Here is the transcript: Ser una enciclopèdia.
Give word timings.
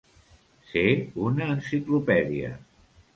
Ser 0.69 0.85
una 1.25 1.49
enciclopèdia. 1.57 2.51